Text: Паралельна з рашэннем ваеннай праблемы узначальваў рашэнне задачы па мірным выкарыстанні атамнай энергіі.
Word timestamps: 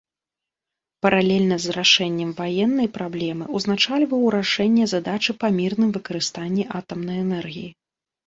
Паралельна 1.05 1.57
з 1.65 1.73
рашэннем 1.77 2.29
ваеннай 2.39 2.87
праблемы 2.97 3.45
узначальваў 3.59 4.23
рашэнне 4.37 4.85
задачы 4.95 5.31
па 5.43 5.47
мірным 5.59 5.89
выкарыстанні 5.99 6.63
атамнай 6.81 7.17
энергіі. 7.25 7.69